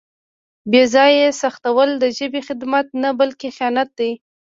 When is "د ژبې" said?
2.03-2.41